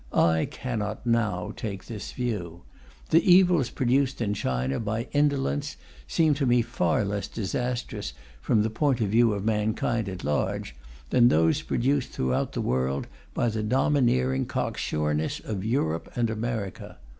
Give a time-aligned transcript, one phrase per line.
[0.13, 2.63] I cannot now take this view.
[3.11, 5.77] The evils produced in China by indolence
[6.07, 10.75] seem to me far less disastrous, from the point of view of mankind at large,
[11.11, 16.97] than those produced throughout the world by the domineering cocksureness of Europe and America.